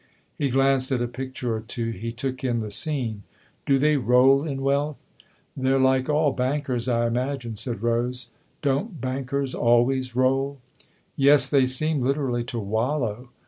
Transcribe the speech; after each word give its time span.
He 0.35 0.49
glanced 0.49 0.91
at 0.91 1.01
a 1.03 1.07
picture 1.07 1.55
or 1.55 1.59
two 1.61 1.91
he 1.91 2.11
took 2.11 2.43
in 2.43 2.59
the 2.61 2.71
scene." 2.71 3.21
Do 3.67 3.77
they 3.77 3.97
roll 3.97 4.43
in 4.43 4.63
wealth?" 4.63 4.97
"They're 5.55 5.77
like 5.77 6.09
all 6.09 6.31
bankers, 6.31 6.87
I 6.87 7.05
imagine," 7.05 7.55
said 7.55 7.83
Rose." 7.83 8.31
Don't 8.63 8.99
bankers 8.99 9.53
always 9.53 10.15
roll?" 10.15 10.57
"Yes, 11.15 11.47
they 11.49 11.67
seem 11.67 12.01
literally 12.01 12.43
to 12.45 12.57
wallow. 12.57 13.29